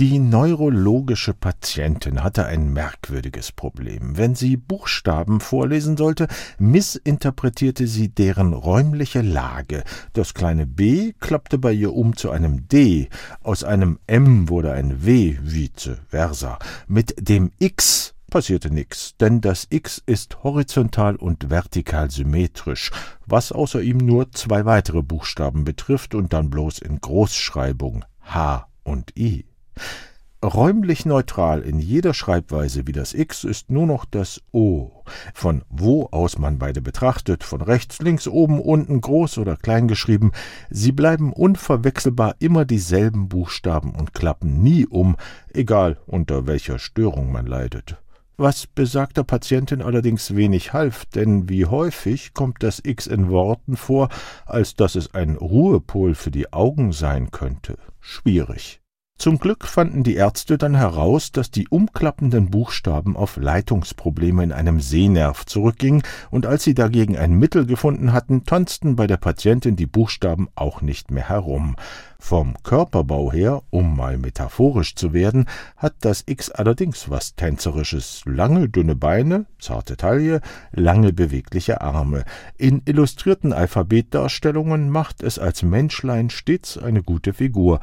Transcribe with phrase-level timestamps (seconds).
[0.00, 4.16] Die neurologische Patientin hatte ein merkwürdiges Problem.
[4.16, 6.26] Wenn sie Buchstaben vorlesen sollte,
[6.58, 9.84] missinterpretierte sie deren räumliche Lage.
[10.14, 13.10] Das kleine B klappte bei ihr um zu einem D,
[13.42, 16.58] aus einem M wurde ein W, vice versa.
[16.88, 22.90] Mit dem X passierte nix, denn das X ist horizontal und vertikal symmetrisch,
[23.26, 29.14] was außer ihm nur zwei weitere Buchstaben betrifft und dann bloß in Großschreibung H und
[29.18, 29.49] I.
[30.42, 34.90] Räumlich neutral in jeder Schreibweise wie das X ist nur noch das O.
[35.34, 40.32] Von wo aus man beide betrachtet, von rechts, links, oben, unten, groß oder klein geschrieben,
[40.70, 45.16] sie bleiben unverwechselbar immer dieselben Buchstaben und klappen nie um,
[45.52, 47.98] egal unter welcher Störung man leidet.
[48.38, 54.08] Was besagter Patientin allerdings wenig half, denn wie häufig kommt das X in Worten vor,
[54.46, 57.76] als dass es ein Ruhepol für die Augen sein könnte.
[58.00, 58.79] Schwierig.
[59.20, 64.80] Zum Glück fanden die Ärzte dann heraus, dass die umklappenden Buchstaben auf Leitungsprobleme in einem
[64.80, 69.84] Sehnerv zurückgingen, und als sie dagegen ein Mittel gefunden hatten, tanzten bei der Patientin die
[69.84, 71.76] Buchstaben auch nicht mehr herum.
[72.18, 75.44] Vom Körperbau her, um mal metaphorisch zu werden,
[75.76, 78.22] hat das X allerdings was Tänzerisches.
[78.24, 80.40] Lange, dünne Beine, zarte Taille,
[80.72, 82.24] lange bewegliche Arme.
[82.56, 87.80] In illustrierten Alphabetdarstellungen macht es als Menschlein stets eine gute Figur.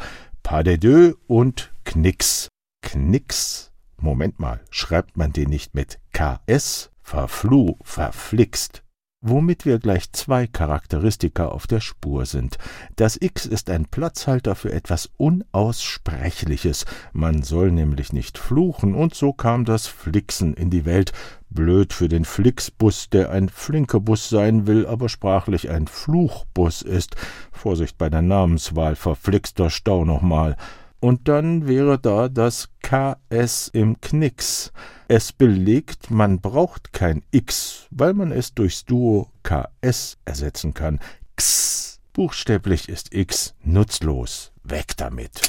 [0.50, 2.48] Pas de deux und Knicks.
[2.81, 3.73] Knicks?
[3.98, 6.90] Moment mal, schreibt man den nicht mit KS?
[7.02, 8.81] Verfluh, verflixt.
[9.20, 12.58] Womit wir gleich zwei Charakteristika auf der Spur sind.
[12.95, 16.86] Das X ist ein Platzhalter für etwas Unaussprechliches.
[17.12, 21.12] Man soll nämlich nicht fluchen, und so kam das Flixen in die Welt.
[21.50, 27.16] Blöd für den Flixbus, der ein flinker Bus sein will, aber sprachlich ein Fluchbus ist.
[27.52, 30.56] Vorsicht bei der Namenswahl, verflixter Stau nochmal.
[31.00, 34.72] Und dann wäre da das KS im Knicks.
[35.08, 41.00] Es belegt, man braucht kein X, weil man es durchs Duo KS ersetzen kann.
[41.34, 42.00] X.
[42.13, 44.52] Buchstäblich ist X nutzlos.
[44.63, 45.40] Weg damit.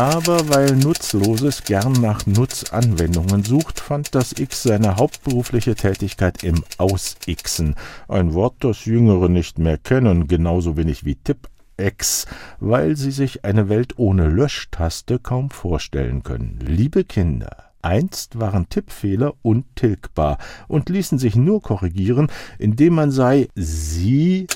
[0.00, 7.74] Aber weil Nutzloses gern nach Nutzanwendungen sucht, fand das X seine hauptberufliche Tätigkeit im Ausixen,
[8.08, 12.24] ein Wort, das Jüngere nicht mehr kennen, genauso wenig wie Tippex,
[12.60, 16.58] weil sie sich eine Welt ohne Löschtaste kaum vorstellen können.
[16.62, 22.28] Liebe Kinder, Einst waren Tippfehler untilgbar und ließen sich nur korrigieren,
[22.58, 24.46] indem man sei sie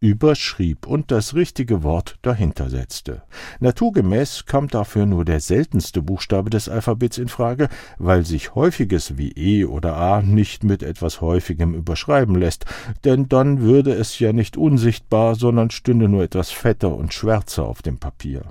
[0.00, 3.22] überschrieb und das richtige Wort dahinter setzte.
[3.60, 9.32] Naturgemäß kam dafür nur der seltenste Buchstabe des Alphabets in Frage, weil sich häufiges wie
[9.32, 12.64] E oder A nicht mit etwas häufigem überschreiben lässt,
[13.04, 17.82] denn dann würde es ja nicht unsichtbar, sondern stünde nur etwas fetter und schwärzer auf
[17.82, 18.42] dem Papier.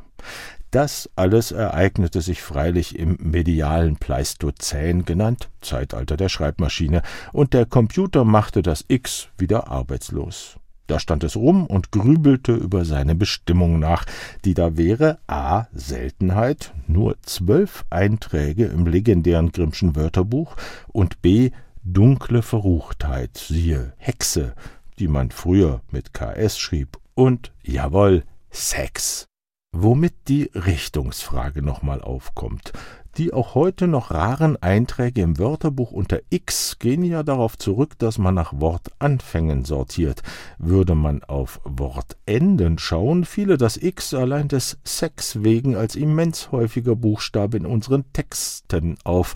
[0.71, 8.25] Das alles ereignete sich freilich im medialen Pleistozän genannt, Zeitalter der Schreibmaschine, und der Computer
[8.25, 10.57] machte das X wieder arbeitslos.
[10.87, 14.05] Da stand es rum und grübelte über seine Bestimmung nach,
[14.45, 15.67] die da wäre a.
[15.73, 20.55] Seltenheit, nur zwölf Einträge im legendären Grimmschen Wörterbuch
[20.87, 21.51] und b.
[21.83, 24.53] dunkle Verruchtheit, siehe Hexe,
[24.97, 29.27] die man früher mit KS schrieb, und jawohl, Sex.
[29.73, 32.71] Womit die Richtungsfrage nochmal aufkommt.
[33.17, 38.19] Die auch heute noch raren Einträge im Wörterbuch unter X gehen ja darauf zurück, dass
[38.19, 40.21] man nach Wortanfängen sortiert.
[40.59, 46.95] Würde man auf Wortenden schauen, fiele das X allein des Sex wegen als immens häufiger
[46.95, 49.33] Buchstabe in unseren Texten auf.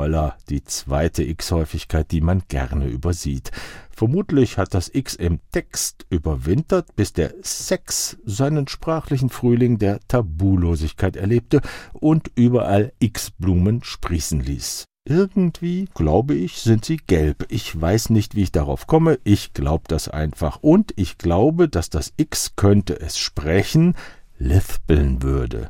[0.00, 3.50] Holla, die zweite X-Häufigkeit, die man gerne übersieht.
[3.90, 11.16] Vermutlich hat das X im Text überwintert, bis der Sex seinen sprachlichen Frühling der Tabulosigkeit
[11.16, 11.60] erlebte
[11.92, 14.86] und überall X-Blumen sprießen ließ.
[15.04, 17.44] Irgendwie, glaube ich, sind sie gelb.
[17.50, 19.18] Ich weiß nicht, wie ich darauf komme.
[19.22, 20.60] Ich glaube das einfach.
[20.62, 23.94] Und ich glaube, dass das X könnte es sprechen,
[24.38, 25.68] lispeln würde.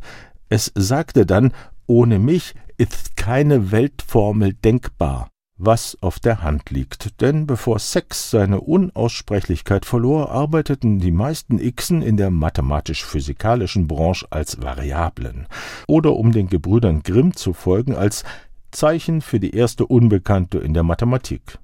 [0.49, 1.53] Es sagte dann,
[1.89, 5.31] ohne mich ist keine Weltformel denkbar
[5.63, 12.01] was auf der Hand liegt, denn bevor Sex seine Unaussprechlichkeit verlor, arbeiteten die meisten Xen
[12.01, 15.47] in der mathematisch-physikalischen Branche als Variablen
[15.87, 18.25] oder um den Gebrüdern Grimm zu folgen als
[18.71, 21.59] Zeichen für die erste Unbekannte in der Mathematik.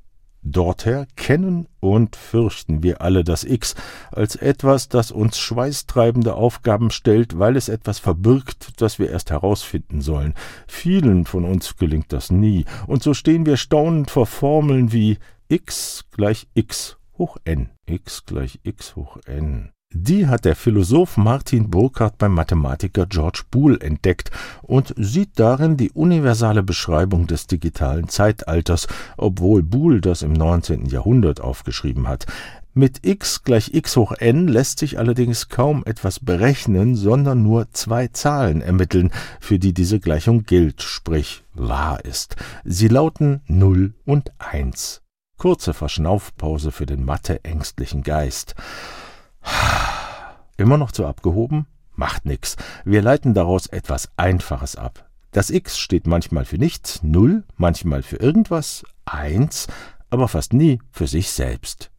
[0.50, 3.74] Dorther kennen und fürchten wir alle das X
[4.12, 10.00] als etwas, das uns schweißtreibende Aufgaben stellt, weil es etwas verbirgt, das wir erst herausfinden
[10.00, 10.34] sollen.
[10.66, 16.04] Vielen von uns gelingt das nie, und so stehen wir staunend vor Formeln wie x
[16.12, 19.70] gleich x hoch n, x gleich x hoch n.
[19.92, 24.30] Die hat der Philosoph Martin Burkhardt beim Mathematiker George Boole entdeckt
[24.62, 30.86] und sieht darin die universale Beschreibung des digitalen Zeitalters, obwohl Boole das im 19.
[30.86, 32.26] Jahrhundert aufgeschrieben hat.
[32.74, 38.08] Mit x gleich x hoch n lässt sich allerdings kaum etwas berechnen, sondern nur zwei
[38.08, 39.10] Zahlen ermitteln,
[39.40, 42.36] für die diese Gleichung gilt, sprich wahr ist.
[42.64, 45.02] Sie lauten 0 und 1.
[45.38, 48.54] Kurze Verschnaufpause für den mathe-ängstlichen Geist.
[50.56, 51.66] Immer noch zu abgehoben?
[51.94, 52.56] Macht nix.
[52.84, 55.08] Wir leiten daraus etwas Einfaches ab.
[55.32, 59.66] Das x steht manchmal für nichts, 0, manchmal für irgendwas, 1,
[60.10, 61.90] aber fast nie für sich selbst.